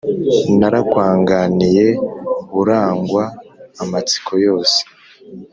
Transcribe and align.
narakwanganiye 0.59 1.87
burangwa 2.53 3.23
amatsiko 3.83 4.31
yose 4.45 4.79